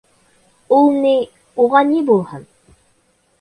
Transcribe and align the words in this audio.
Ул 0.77 0.89
ни... 1.03 1.11
уға 1.65 1.83
ни 1.91 2.01
булһын? 2.09 2.49